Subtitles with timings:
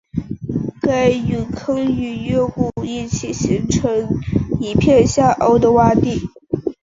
[0.81, 4.09] 该陨坑与月谷一起形成
[4.59, 6.19] 一片下凹的洼地。